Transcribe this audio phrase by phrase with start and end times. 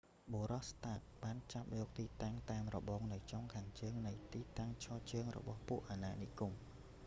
[0.31, 6.51] បុរស ស្តាក stark បានចាប់យកទីតាំងតាមរបងនៅចុងខាងជើងនៃទីតាំងឈរជើងររបស់ពួកអាណានិគម